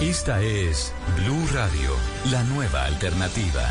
[0.00, 1.90] Esta es Blue Radio,
[2.30, 3.68] la nueva alternativa.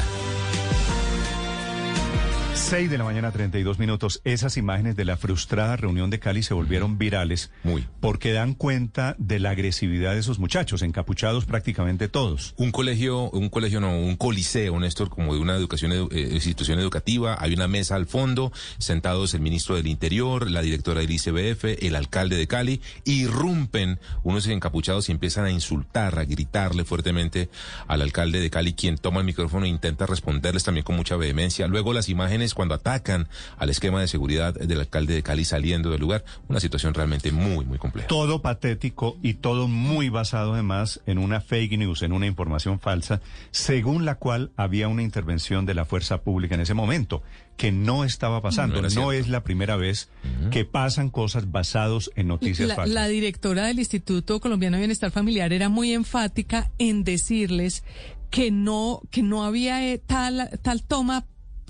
[2.57, 4.19] 6 de la mañana, 32 minutos.
[4.23, 7.51] Esas imágenes de la frustrada reunión de Cali se volvieron virales.
[7.63, 7.85] Muy.
[8.01, 12.55] Porque dan cuenta de la agresividad de esos muchachos, encapuchados prácticamente todos.
[12.57, 17.37] Un colegio, un colegio no, un coliseo, Néstor, como de una educación, eh, institución educativa.
[17.39, 21.95] Hay una mesa al fondo, sentados el ministro del Interior, la directora del ICBF, el
[21.95, 22.81] alcalde de Cali.
[23.05, 27.49] Irrumpen unos encapuchados y empiezan a insultar, a gritarle fuertemente
[27.87, 31.67] al alcalde de Cali, quien toma el micrófono e intenta responderles también con mucha vehemencia.
[31.67, 36.01] Luego las imágenes cuando atacan al esquema de seguridad del alcalde de Cali saliendo del
[36.01, 36.23] lugar.
[36.47, 38.07] Una situación realmente muy, muy compleja.
[38.07, 43.21] Todo patético y todo muy basado además en una fake news, en una información falsa,
[43.51, 47.23] según la cual había una intervención de la fuerza pública en ese momento,
[47.57, 48.81] que no estaba pasando.
[48.81, 50.09] No, es la primera vez
[50.51, 52.93] que pasan cosas basadas en noticias falsas.
[52.93, 57.83] La directora del Instituto Colombiano de Bienestar Familiar era muy enfática en decirles
[58.29, 61.25] que no, que no había eh, tal, tal toma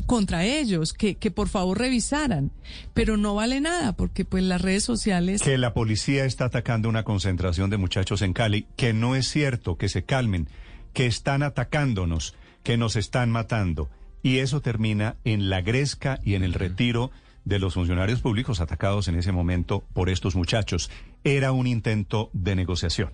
[0.05, 2.51] contra ellos, que, que por favor revisaran,
[2.93, 5.41] pero no vale nada porque pues las redes sociales...
[5.41, 9.77] Que la policía está atacando una concentración de muchachos en Cali, que no es cierto,
[9.77, 10.47] que se calmen,
[10.93, 13.89] que están atacándonos, que nos están matando.
[14.23, 17.11] Y eso termina en la gresca y en el retiro
[17.47, 20.91] de los funcionarios públicos atacados en ese momento por estos muchachos.
[21.23, 23.13] Era un intento de negociación.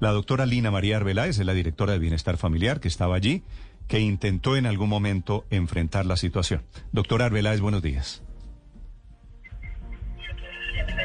[0.00, 3.44] La doctora Lina María Arbeláez es la directora de Bienestar Familiar que estaba allí
[3.90, 6.62] que intentó en algún momento enfrentar la situación.
[6.92, 8.22] Doctora Arbeláez, buenos días.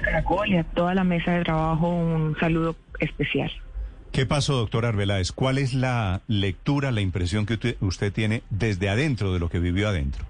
[0.03, 3.52] Caracol y a toda la mesa de trabajo un saludo especial.
[4.11, 5.31] ¿Qué pasó, doctora Arbeláez?
[5.31, 9.89] ¿Cuál es la lectura, la impresión que usted, tiene desde adentro de lo que vivió
[9.89, 10.23] adentro?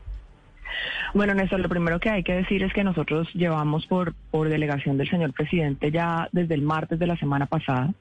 [1.16, 4.98] Bueno, Néstor, lo primero que hay que decir es que nosotros llevamos por, por delegación
[4.98, 7.94] del señor presidente ya desde el martes de la semana pasada.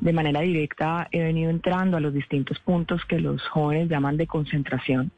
[0.00, 4.28] De manera directa he venido entrando a los distintos puntos que los jóvenes llaman de
[4.28, 5.10] concentración,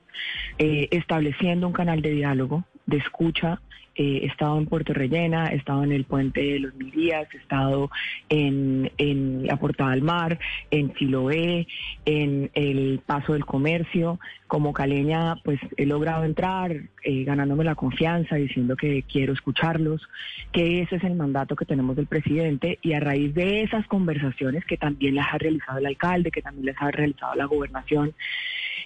[0.57, 3.61] eh, estableciendo un canal de diálogo, de escucha.
[3.95, 7.37] Eh, he estado en Puerto Rellena, he estado en el puente de los Mirías, he
[7.37, 7.91] estado
[8.31, 10.39] en, la Portada del Mar,
[10.71, 11.67] en Siloé,
[12.05, 14.19] en el Paso del Comercio.
[14.47, 16.73] Como caleña, pues he logrado entrar,
[17.03, 20.03] eh, ganándome la confianza, diciendo que quiero escucharlos,
[20.53, 24.65] que ese es el mandato que tenemos del presidente y a raíz de esas conversaciones
[24.65, 28.15] que también las ha realizado el alcalde, que también les ha realizado la gobernación,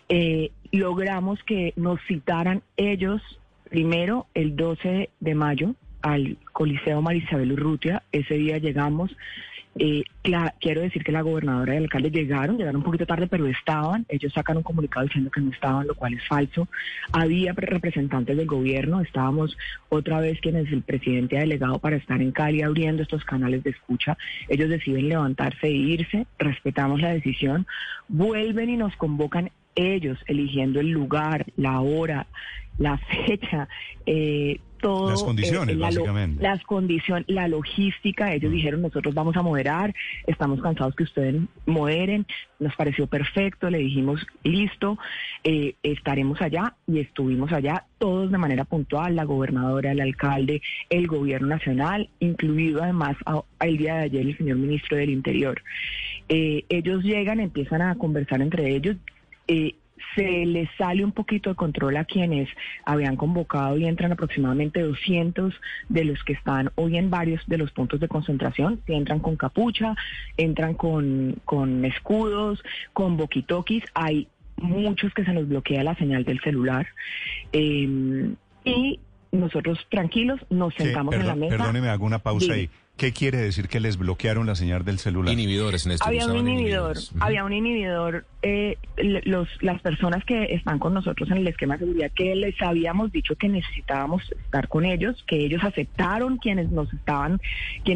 [0.09, 3.21] eh, logramos que nos citaran ellos
[3.69, 5.75] Primero, el 12 de mayo,
[6.09, 8.03] al Coliseo Marisabel Urrutia.
[8.13, 9.15] Ese día llegamos.
[9.81, 10.03] Eh,
[10.61, 14.07] quiero decir que la gobernadora y el alcalde llegaron, llegaron un poquito tarde, pero estaban.
[14.09, 16.67] Ellos sacan un comunicado diciendo que no estaban, lo cual es falso.
[17.13, 19.57] Había representantes del gobierno, estábamos
[19.89, 23.71] otra vez quienes el presidente ha delegado para estar en Cali abriendo estos canales de
[23.71, 24.17] escucha.
[24.49, 27.67] Ellos deciden levantarse e irse, respetamos la decisión,
[28.09, 32.27] vuelven y nos convocan ellos, eligiendo el lugar, la hora,
[32.79, 32.97] la
[33.27, 33.69] fecha,
[34.07, 35.11] eh, todo.
[35.11, 36.43] Las condiciones, eh, básicamente.
[36.43, 38.33] Las condiciones, la logística.
[38.33, 38.55] Ellos mm.
[38.55, 39.93] dijeron, nosotros vamos a moderar,
[40.27, 42.27] estamos cansados que ustedes moderen.
[42.61, 44.97] Nos pareció perfecto, le dijimos, listo,
[45.43, 51.09] eh, estaremos allá y estuvimos allá todos de manera puntual, la gobernadora, el alcalde, el
[51.09, 53.17] gobierno nacional, incluido además
[53.61, 55.61] el día de ayer el señor ministro del Interior.
[56.29, 58.97] ellos llegan, empiezan a conversar entre ellos.
[59.49, 59.75] Eh,
[60.15, 62.49] se les sale un poquito de control a quienes
[62.85, 65.55] habían convocado y entran aproximadamente 200
[65.89, 68.81] de los que están hoy en varios de los puntos de concentración.
[68.87, 69.95] entran con capucha,
[70.37, 73.85] entran con, con escudos, con boquitoquis.
[73.95, 76.87] Hay muchos que se nos bloquea la señal del celular.
[77.53, 79.01] Eh, y
[79.33, 81.57] nosotros tranquilos nos sentamos en la mesa.
[81.57, 82.71] Perdóneme, hago una pausa ahí.
[82.97, 85.33] ¿Qué quiere decir que les bloquearon la señal del celular?
[85.33, 88.27] Inhibidores, en este Había un inhibidor, había un inhibidor.
[88.49, 88.79] Eh,
[89.25, 93.13] los, las personas que están con nosotros en el esquema de seguridad, que les habíamos
[93.13, 97.41] dicho que necesitábamos estar con ellos, que ellos aceptaron quienes nos estaban,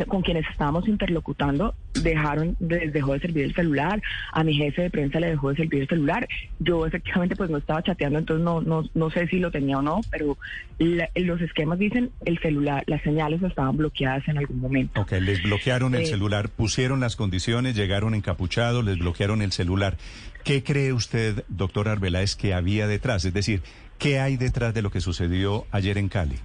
[0.06, 4.02] con quienes estábamos interlocutando, dejaron, les dejó de servir el celular.
[4.32, 6.28] A mi jefe de prensa le dejó de servir el celular.
[6.60, 9.82] Yo efectivamente pues no estaba chateando, entonces no, no, no sé si lo tenía o
[9.82, 10.36] no, pero
[10.78, 15.00] los esquemas dicen el celular, las señales estaban bloqueadas en algún momento.
[15.00, 19.96] Ok, les bloquearon el celular, pusieron las condiciones, llegaron encapuchados, les bloquearon el celular.
[20.44, 23.24] ¿Qué cree usted, doctor Arbeláez, que había detrás?
[23.24, 23.62] Es decir,
[23.98, 26.36] ¿qué hay detrás de lo que sucedió ayer en Cali?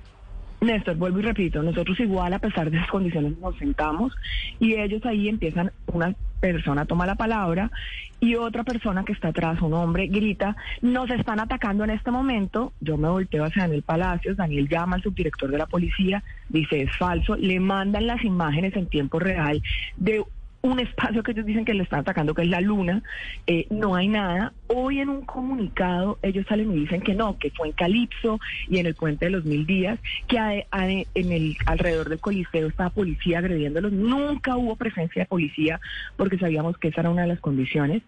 [0.62, 4.14] Néstor, vuelvo y repito, nosotros igual a pesar de las condiciones nos sentamos
[4.60, 7.72] y ellos ahí empiezan, una persona toma la palabra
[8.20, 12.74] y otra persona que está atrás, un hombre, grita, nos están atacando en este momento,
[12.82, 16.96] yo me volteo hacia Daniel Palacios, Daniel llama al subdirector de la policía, dice es
[16.98, 19.62] falso, le mandan las imágenes en tiempo real
[19.98, 20.24] de
[20.68, 23.02] un espacio que ellos dicen que le están atacando, que es la luna,
[23.48, 24.54] eh, no hay nada.
[24.68, 28.80] Hoy en un comunicado ellos salen y dicen que no, que fue en Calipso y
[28.80, 33.40] en el puente de los mil días, que en el alrededor del coliseo estaba policía
[33.40, 33.92] agrediéndolos.
[33.92, 35.80] Nunca hubo presencia de policía
[36.16, 38.04] porque sabíamos que esa era una de las condiciones.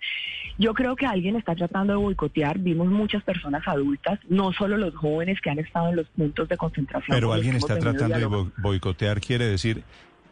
[0.57, 2.59] Yo creo que alguien está tratando de boicotear.
[2.59, 6.57] Vimos muchas personas adultas, no solo los jóvenes que han estado en los puntos de
[6.57, 7.15] concentración.
[7.15, 9.83] Pero alguien está tratando de boicotear, quiere decir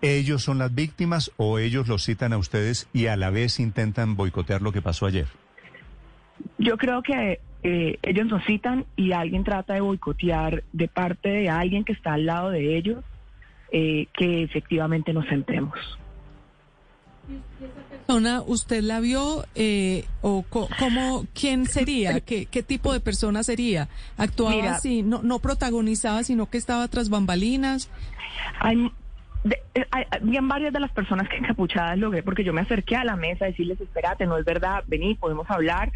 [0.02, 4.16] ¿Ellos son las víctimas o ellos los citan a ustedes y a la vez intentan
[4.16, 5.28] boicotear lo que pasó ayer?
[6.60, 11.50] Yo creo que eh, ellos nos citan y alguien trata de boicotear de parte de
[11.50, 13.04] alguien que está al lado de ellos
[13.72, 15.74] eh, que efectivamente nos sentemos.
[18.06, 23.90] persona usted la vio eh, o cómo quién sería qué, qué tipo de persona sería
[24.16, 27.90] actuaba así no no protagonizaba sino que estaba tras bambalinas
[28.62, 28.90] hay
[29.46, 29.86] eh,
[30.22, 33.46] bien varias de las personas que encapuchadas logré, porque yo me acerqué a la mesa
[33.46, 35.92] a decirles, espérate, no es verdad, vení, podemos hablar.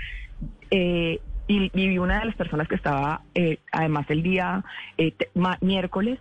[0.69, 4.63] Eh, y, vi una de las personas que estaba, eh, además el día
[5.59, 6.19] miércoles,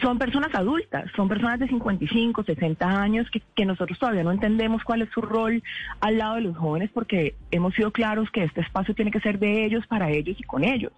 [0.00, 5.02] son personas adultas, son personas de 55, 60 años que, nosotros todavía no entendemos cuál
[5.02, 5.62] es su rol
[6.00, 9.38] al lado de los jóvenes porque hemos sido claros que este espacio tiene que ser
[9.38, 10.92] de ellos, para ellos y con ellos.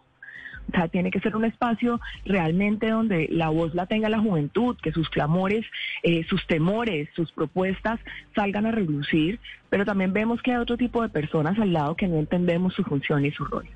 [0.68, 4.76] O sea, tiene que ser un espacio realmente donde la voz la tenga la juventud,
[4.82, 5.64] que sus clamores,
[6.02, 8.00] eh, sus temores, sus propuestas
[8.34, 9.40] salgan a relucir,
[9.70, 12.82] pero también vemos que hay otro tipo de personas al lado que no entendemos su
[12.82, 13.68] función y su rol.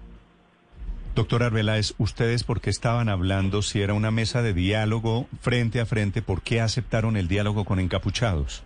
[1.14, 5.86] Doctor Arbeláez, ¿ustedes por qué estaban hablando si era una mesa de diálogo frente a
[5.86, 6.22] frente?
[6.22, 8.64] ¿Por qué aceptaron el diálogo con encapuchados?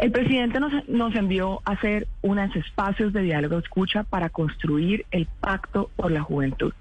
[0.00, 5.26] El presidente nos, nos envió a hacer unos espacios de diálogo escucha para construir el
[5.26, 6.72] pacto por la juventud.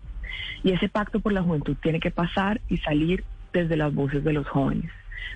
[0.63, 3.23] Y ese pacto por la juventud tiene que pasar y salir
[3.53, 4.91] desde las voces de los jóvenes.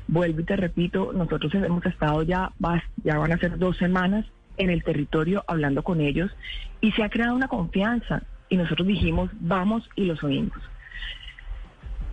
[0.08, 2.52] Vuelvo y te repito, nosotros hemos estado ya,
[3.04, 4.26] ya van a ser dos semanas
[4.58, 6.32] en el territorio hablando con ellos
[6.82, 10.58] y se ha creado una confianza y nosotros dijimos, vamos y los oímos.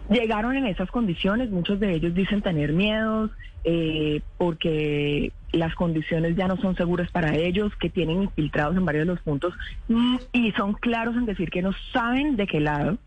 [0.08, 3.30] Llegaron en esas condiciones, muchos de ellos dicen tener miedos
[3.64, 9.06] eh, porque las condiciones ya no son seguras para ellos, que tienen infiltrados en varios
[9.06, 9.54] de los puntos
[9.88, 12.98] mm, y son claros en decir que no saben de qué lado.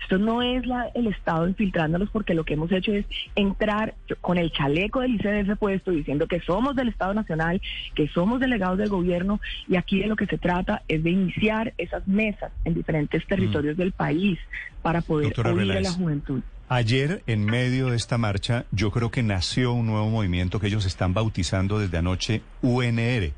[0.00, 0.62] Esto no es
[0.94, 5.58] el Estado infiltrándolos porque lo que hemos hecho es entrar con el chaleco del ICDF
[5.58, 7.60] puesto diciendo que somos del Estado Nacional,
[7.94, 11.74] que somos delegados del gobierno y aquí de lo que se trata es de iniciar
[11.76, 13.28] esas mesas en diferentes mm.
[13.28, 14.38] territorios del país
[14.82, 16.42] para poder oír a la juventud.
[16.68, 20.84] Ayer, en medio de esta marcha, yo creo que nació un nuevo movimiento que ellos
[20.84, 23.32] están bautizando desde anoche UNR,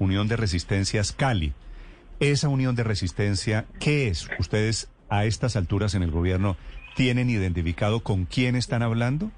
[0.00, 1.52] Unión de Resistencias Cali.
[2.18, 4.28] Esa unión de resistencia, ¿qué es?
[4.38, 6.56] Ustedes a estas alturas en el gobierno
[6.96, 9.30] tienen identificado con quién están hablando?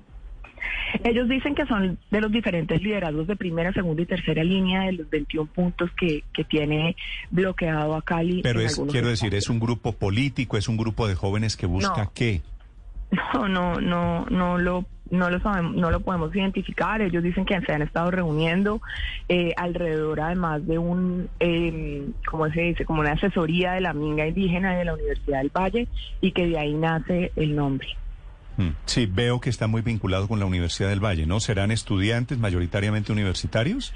[1.02, 4.92] Ellos dicen que son de los diferentes liderazgos de primera, segunda y tercera línea de
[4.92, 6.94] los 21 puntos que, que tiene
[7.30, 8.40] bloqueado a Cali.
[8.42, 12.10] Pero es, quiero decir, ¿es un grupo político, es un grupo de jóvenes que busca
[12.14, 12.42] qué?
[13.32, 17.00] No, no, no, no lo no lo sabemos, no lo podemos identificar.
[17.02, 18.80] Ellos dicen que se han estado reuniendo
[19.28, 22.84] eh, alrededor, además de un, eh, ¿cómo se dice?
[22.84, 25.88] Como una asesoría de la minga indígena de la Universidad del Valle
[26.20, 27.88] y que de ahí nace el nombre.
[28.56, 31.40] Mm, sí, veo que está muy vinculado con la Universidad del Valle, ¿no?
[31.40, 33.92] ¿Serán estudiantes mayoritariamente universitarios?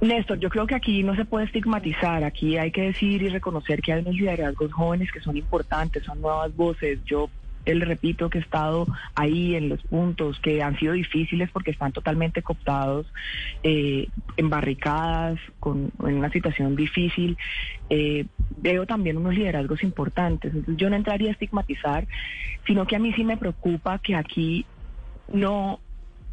[0.00, 3.80] Néstor, yo creo que aquí no se puede estigmatizar, aquí hay que decir y reconocer
[3.80, 6.98] que hay unos liderazgos jóvenes que son importantes, son nuevas voces.
[7.06, 7.30] Yo
[7.74, 11.92] le repito que he estado ahí en los puntos que han sido difíciles porque están
[11.92, 13.06] totalmente cooptados,
[13.62, 17.36] eh, en barricadas, con, en una situación difícil.
[17.90, 18.26] Eh,
[18.58, 20.54] veo también unos liderazgos importantes.
[20.54, 22.06] Entonces yo no entraría a estigmatizar,
[22.66, 24.64] sino que a mí sí me preocupa que aquí
[25.32, 25.80] no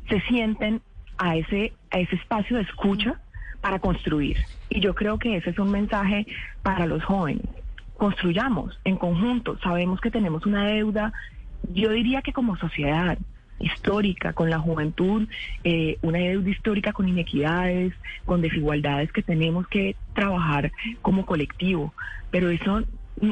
[0.10, 0.82] se sienten
[1.18, 3.20] a ese, a ese espacio de escucha
[3.62, 4.38] para construir.
[4.70, 6.28] Y yo creo que ese es un mensaje
[6.62, 7.48] para los jóvenes
[7.98, 9.58] construyamos en conjunto.
[9.60, 11.14] Sabemos que tenemos una deuda,
[11.74, 13.18] yo diría que como sociedad
[13.60, 15.28] histórica con la juventud,
[15.64, 17.94] eh, una deuda histórica con inequidades,
[18.26, 20.72] con desigualdades que tenemos que trabajar
[21.02, 21.94] como colectivo,
[22.32, 22.84] pero eso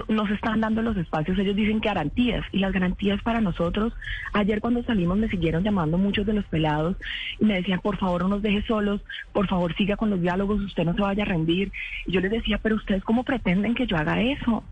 [0.08, 3.94] no se están dando los espacios, ellos dicen garantías y las garantías para nosotros,
[4.34, 6.96] ayer cuando salimos me siguieron llamando muchos de los pelados
[7.40, 9.02] y me decían por favor no nos deje solos,
[9.34, 11.72] por favor siga con los diálogos, usted no se vaya a rendir.
[12.06, 14.64] Y yo les decía, pero ustedes cómo pretenden que yo haga eso?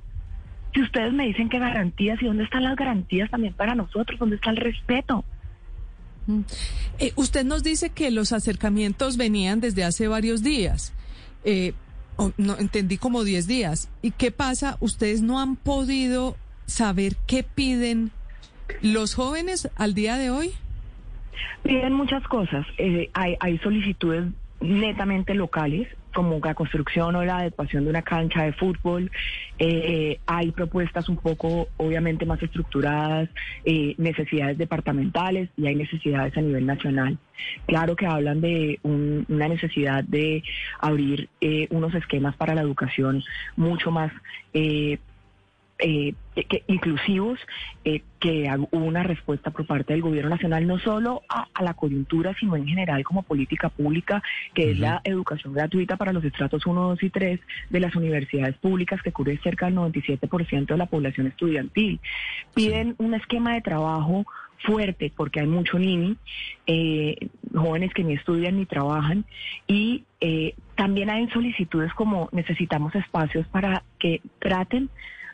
[0.74, 4.20] Si ustedes me dicen que garantías, ¿y dónde están las garantías también para nosotros?
[4.20, 5.26] ¿Dónde está el respeto?
[6.28, 6.42] Mm.
[7.00, 10.94] Eh, usted nos dice que los acercamientos venían desde hace varios días.
[11.44, 11.74] Eh,
[12.38, 13.90] no entendí como 10 días.
[14.02, 14.78] ¿Y qué pasa?
[14.80, 16.36] ¿Ustedes no han podido
[16.66, 18.12] saber qué piden
[18.82, 20.52] los jóvenes al día de hoy?
[21.64, 22.66] Piden muchas cosas.
[22.78, 24.26] Eh, hay, hay solicitudes
[24.62, 29.12] netamente locales, como la construcción o la adecuación de una cancha de fútbol.
[29.58, 33.30] Eh, hay propuestas un poco, obviamente, más estructuradas,
[33.66, 37.18] eh, necesidades departamentales y hay necesidades a nivel nacional.
[37.68, 40.44] Claro que hablan de un- una necesidad de
[40.80, 43.24] abrir eh, unos esquemas para la educación
[43.56, 44.12] mucho más
[45.80, 47.40] eh, que, inclusivos,
[47.86, 51.74] eh, que hubo una respuesta por parte del gobierno nacional, no solo a, a la
[51.74, 54.22] coyuntura, sino en general como política pública,
[54.54, 58.58] que es la educación gratuita para los estratos 1, 2 y 3 de las universidades
[58.58, 62.00] públicas, que cubre cerca del 97% de la población estudiantil.
[62.54, 64.26] Piden un esquema de trabajo
[64.66, 66.18] fuerte porque hay mucho NINI,
[66.68, 67.16] eh,
[67.54, 69.26] jóvenes que ni estudian ni trabajan
[69.68, 74.90] y eh, también hay solicitudes como necesitamos espacios para que traten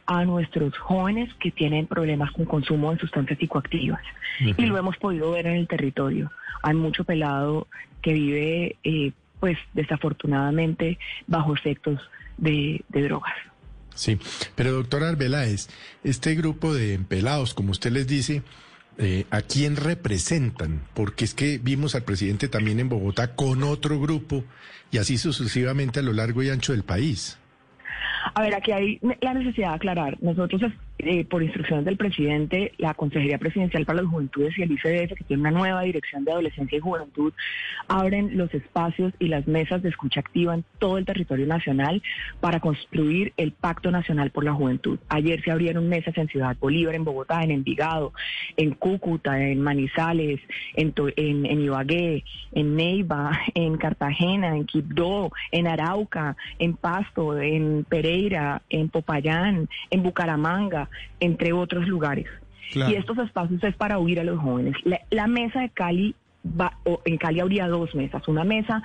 [0.05, 4.01] a nuestros jóvenes que tienen problemas con consumo de sustancias psicoactivas.
[4.39, 6.31] Y lo hemos podido ver en el territorio.
[6.61, 7.67] Hay mucho pelado
[8.01, 11.99] que vive, eh, pues desafortunadamente, bajo efectos
[12.37, 13.33] de, de drogas.
[13.95, 14.19] Sí,
[14.55, 15.69] pero doctora Arbeláez,
[16.03, 18.43] este grupo de pelados, como usted les dice,
[18.97, 20.81] eh, ¿a quién representan?
[20.93, 24.43] Porque es que vimos al presidente también en Bogotá con otro grupo
[24.91, 27.37] y así sucesivamente a lo largo y ancho del país.
[28.33, 30.17] A ver, aquí hay la necesidad de aclarar.
[30.21, 30.61] Nosotros,
[31.05, 35.23] eh, por instrucciones del presidente, la Consejería Presidencial para las Juventudes y el ICDF, que
[35.23, 37.31] tiene una nueva dirección de adolescencia y juventud,
[37.87, 42.01] abren los espacios y las mesas de escucha activa en todo el territorio nacional
[42.41, 44.97] para construir el Pacto Nacional por la Juventud.
[45.09, 48.11] Ayer se abrieron mesas en Ciudad Bolívar, en Bogotá, en Envigado,
[48.57, 50.41] en Cúcuta, en Manizales,
[50.73, 57.85] en, en, en Ibagué, en Neiva, en Cartagena, en Quibdó, en Arauca, en Pasto, en
[57.87, 62.27] Pereira, en Popayán, en Bucaramanga, entre otros lugares.
[62.71, 62.91] Claro.
[62.91, 64.75] Y estos espacios es para oír a los jóvenes.
[64.83, 68.27] La, la mesa de Cali, va, o en Cali habría dos mesas.
[68.27, 68.81] Una mesa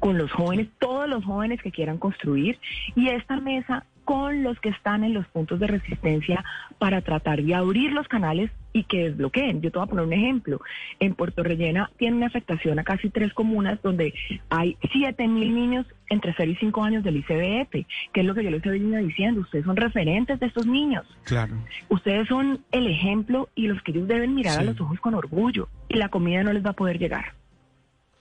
[0.00, 2.58] con los jóvenes, todos los jóvenes que quieran construir,
[2.96, 6.44] y esta mesa con los que están en los puntos de resistencia
[6.78, 9.60] para tratar de abrir los canales y que desbloqueen.
[9.60, 10.60] Yo te voy a poner un ejemplo.
[10.98, 14.14] En Puerto Rellena tiene una afectación a casi tres comunas donde
[14.48, 18.44] hay 7 mil niños entre 0 y 5 años del ICBF, que es lo que
[18.44, 19.40] yo les he venido diciendo.
[19.40, 21.06] Ustedes son referentes de estos niños.
[21.24, 21.54] Claro.
[21.88, 25.68] Ustedes son el ejemplo y los que ellos deben mirar a los ojos con orgullo.
[25.88, 27.39] Y la comida no les va a poder llegar.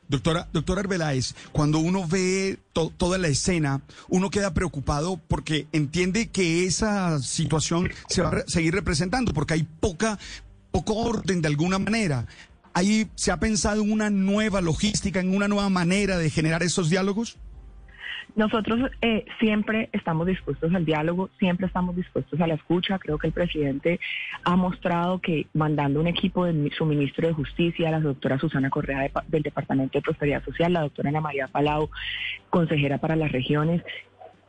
[0.10, 6.30] Doctora, doctora Arbeláez, cuando uno ve to- toda la escena, uno queda preocupado porque entiende
[6.30, 10.18] que esa situación se va a re- seguir representando, porque hay poca,
[10.72, 12.26] poco orden de alguna manera.
[12.74, 16.90] ¿Ahí se ha pensado en una nueva logística, en una nueva manera de generar esos
[16.90, 17.38] diálogos?
[18.36, 23.00] Nosotros eh, siempre estamos dispuestos al diálogo, siempre estamos dispuestos a la escucha.
[23.00, 24.00] Creo que el presidente
[24.44, 29.10] ha mostrado que mandando un equipo de su ministro de Justicia, la doctora Susana Correa
[29.28, 31.90] del Departamento de Prosperidad Social, la doctora Ana María Palau,
[32.50, 33.84] consejera para las regiones,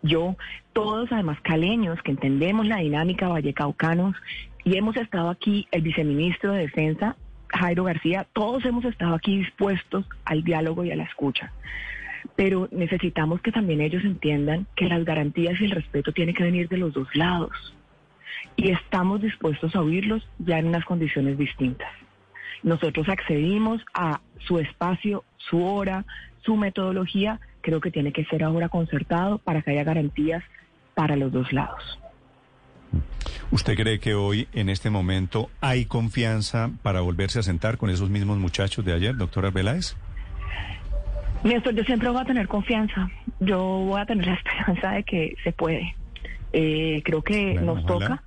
[0.02, 0.36] yo,
[0.72, 4.16] todos además caleños que entendemos la dinámica vallecaucanos
[4.64, 7.16] y hemos estado aquí, el viceministro de Defensa,
[7.48, 11.52] Jairo García, todos hemos estado aquí dispuestos al diálogo y a la escucha.
[12.36, 16.68] Pero necesitamos que también ellos entiendan que las garantías y el respeto tienen que venir
[16.68, 17.74] de los dos lados.
[18.56, 21.90] Y estamos dispuestos a oírlos ya en unas condiciones distintas.
[22.62, 26.04] Nosotros accedimos a su espacio, su hora,
[26.44, 27.40] su metodología.
[27.62, 30.42] Creo que tiene que ser ahora concertado para que haya garantías
[30.94, 31.98] para los dos lados.
[33.50, 38.08] ¿Usted cree que hoy, en este momento, hay confianza para volverse a sentar con esos
[38.08, 39.96] mismos muchachos de ayer, doctora Arbeláez?
[41.44, 43.08] Néstor, yo siempre voy a tener confianza.
[43.40, 45.94] Yo voy a tener la esperanza de que se puede.
[46.52, 48.08] Eh, creo que Bueno, nos ojalá.
[48.08, 48.22] toca,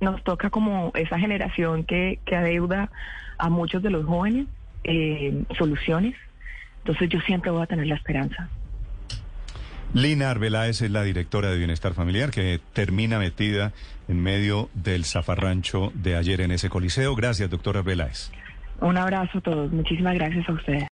[0.00, 2.90] nos toca como esa generación que, que adeuda
[3.38, 4.46] a muchos de los jóvenes
[4.84, 6.14] eh, soluciones.
[6.78, 8.48] Entonces yo siempre voy a tener la esperanza.
[9.92, 13.72] Lina Arbeláez es la directora de Bienestar Familiar que termina metida
[14.08, 17.16] en medio del zafarrancho de ayer en ese coliseo.
[17.16, 18.30] Gracias, doctora Arbeláez.
[18.80, 19.72] Un abrazo a todos.
[19.72, 20.88] Muchísimas gracias a ustedes.